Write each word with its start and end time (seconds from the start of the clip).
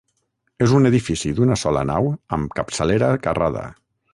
És 0.67 0.71
un 0.77 0.89
edifici 0.89 1.33
d'una 1.41 1.57
sola 1.65 1.83
nau 1.91 2.09
amb 2.39 2.59
capçalera 2.61 3.15
carrada. 3.29 3.69